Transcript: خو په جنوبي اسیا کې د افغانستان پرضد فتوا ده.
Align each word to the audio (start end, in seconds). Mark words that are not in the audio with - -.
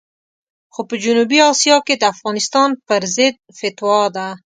خو 0.73 0.81
په 0.89 0.95
جنوبي 1.03 1.39
اسیا 1.51 1.77
کې 1.85 1.95
د 1.97 2.03
افغانستان 2.13 2.69
پرضد 2.87 3.35
فتوا 3.57 3.99
ده. 4.15 4.27